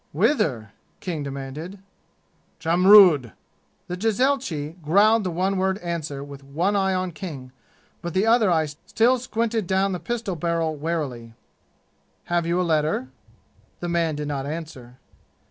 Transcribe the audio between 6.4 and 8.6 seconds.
one eye on King, but the other